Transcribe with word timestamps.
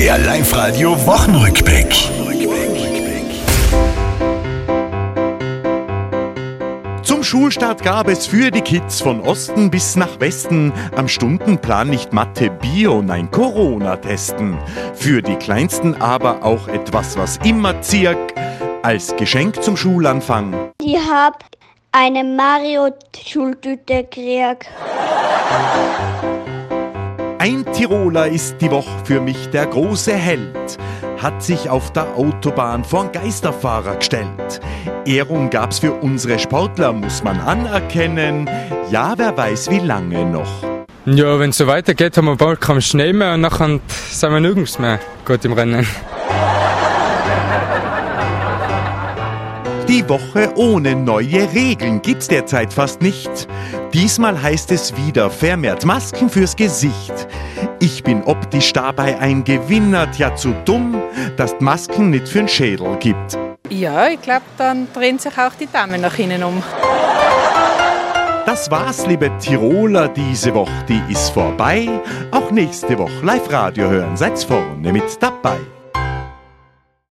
Der 0.00 0.16
Live-Radio 0.16 0.92
Wochenrückblick. 1.06 1.94
Zum 7.02 7.22
Schulstart 7.22 7.82
gab 7.82 8.08
es 8.08 8.26
für 8.26 8.50
die 8.50 8.62
Kids 8.62 9.02
von 9.02 9.20
Osten 9.20 9.70
bis 9.70 9.96
nach 9.96 10.18
Westen 10.18 10.72
am 10.96 11.06
Stundenplan 11.06 11.90
nicht 11.90 12.14
Mathe, 12.14 12.48
Bio, 12.48 13.02
nein 13.02 13.30
Corona 13.30 13.96
testen. 13.96 14.56
Für 14.94 15.20
die 15.20 15.36
Kleinsten 15.36 16.00
aber 16.00 16.42
auch 16.46 16.66
etwas, 16.68 17.18
was 17.18 17.36
immer 17.44 17.82
zirk 17.82 18.32
als 18.80 19.14
Geschenk 19.16 19.62
zum 19.62 19.76
Schulanfang. 19.76 20.70
Ich 20.80 20.96
hab 20.96 21.44
eine 21.92 22.24
Mario-Schultüte 22.24 24.04
gekriegt. 24.04 24.66
Ein 27.42 27.64
Tiroler 27.72 28.28
ist 28.28 28.56
die 28.60 28.70
Woche 28.70 29.02
für 29.06 29.18
mich 29.18 29.48
der 29.48 29.64
große 29.64 30.12
Held, 30.12 30.76
hat 31.22 31.42
sich 31.42 31.70
auf 31.70 31.90
der 31.90 32.14
Autobahn 32.14 32.84
vor 32.84 33.00
einen 33.00 33.12
Geisterfahrer 33.12 33.96
gestellt. 33.96 34.60
Ehrung 35.06 35.48
gab's 35.48 35.78
für 35.78 35.94
unsere 35.94 36.38
Sportler, 36.38 36.92
muss 36.92 37.24
man 37.24 37.40
anerkennen. 37.40 38.46
Ja, 38.90 39.14
wer 39.16 39.34
weiß 39.34 39.70
wie 39.70 39.78
lange 39.78 40.26
noch. 40.26 40.62
Ja, 41.06 41.38
wenn 41.38 41.48
es 41.48 41.56
so 41.56 41.66
weitergeht, 41.66 42.14
haben 42.18 42.26
wir 42.26 42.36
bald 42.36 42.60
keinen 42.60 42.82
Schnee 42.82 43.14
mehr 43.14 43.32
und 43.32 43.40
nachher 43.40 43.80
sind 44.10 44.32
wir 44.32 44.40
nirgends 44.40 44.78
mehr 44.78 45.00
gut 45.24 45.42
im 45.46 45.54
Rennen. 45.54 45.86
Die 50.00 50.08
Woche 50.08 50.50
ohne 50.56 50.94
neue 50.96 51.52
Regeln 51.52 52.00
gibt's 52.00 52.26
derzeit 52.26 52.72
fast 52.72 53.02
nicht. 53.02 53.46
Diesmal 53.92 54.40
heißt 54.40 54.72
es 54.72 54.96
wieder 54.96 55.28
vermehrt 55.28 55.84
Masken 55.84 56.30
fürs 56.30 56.56
Gesicht. 56.56 57.12
Ich 57.80 58.02
bin 58.02 58.24
optisch 58.24 58.72
dabei 58.72 59.18
ein 59.18 59.44
Gewinner, 59.44 60.08
ja 60.16 60.34
zu 60.34 60.54
dumm, 60.64 61.02
dass 61.36 61.54
Masken 61.60 62.08
nicht 62.08 62.28
für'n 62.28 62.48
Schädel 62.48 62.96
gibt. 62.96 63.36
Ja, 63.68 64.08
ich 64.08 64.22
glaube, 64.22 64.46
dann 64.56 64.88
drehen 64.94 65.18
sich 65.18 65.36
auch 65.36 65.52
die 65.60 65.68
Damen 65.70 66.00
nach 66.00 66.18
innen 66.18 66.44
um. 66.44 66.62
Das 68.46 68.70
war's, 68.70 69.06
liebe 69.06 69.30
Tiroler, 69.38 70.08
diese 70.08 70.54
Woche, 70.54 70.72
die 70.88 71.02
ist 71.12 71.28
vorbei. 71.28 71.86
Auch 72.30 72.50
nächste 72.50 72.96
Woche 72.96 73.22
Live-Radio 73.22 73.90
hören, 73.90 74.16
seid's 74.16 74.44
vorne 74.44 74.94
mit 74.94 75.22
dabei. 75.22 75.58